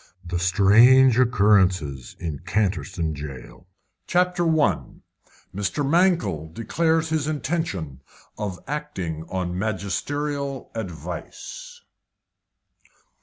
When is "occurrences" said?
1.19-2.15